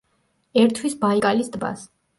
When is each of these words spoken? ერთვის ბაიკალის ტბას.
ერთვის 0.63 0.97
ბაიკალის 1.05 1.57
ტბას. 1.59 1.91